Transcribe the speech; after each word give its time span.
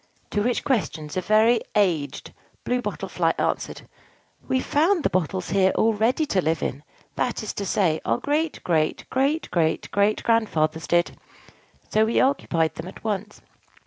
To 0.31 0.41
which 0.41 0.63
questions 0.63 1.15
a 1.15 1.21
very 1.21 1.61
aged 1.75 2.33
Blue 2.63 2.81
Bottle 2.81 3.07
Fly 3.07 3.35
answered, 3.37 3.83
"We 4.47 4.59
found 4.59 5.03
the 5.03 5.11
bottles 5.11 5.51
here 5.51 5.71
all 5.75 5.93
ready 5.93 6.25
to 6.25 6.41
live 6.41 6.63
in; 6.63 6.81
that 7.17 7.43
is 7.43 7.53
to 7.53 7.67
say, 7.67 8.01
our 8.03 8.17
great 8.17 8.63
great 8.63 9.07
great 9.11 9.51
great 9.51 9.91
great 9.91 10.23
grandfathers 10.23 10.87
did: 10.87 11.19
so 11.87 12.05
we 12.05 12.19
occupied 12.19 12.73
them 12.73 12.87
at 12.87 13.03
once. 13.03 13.41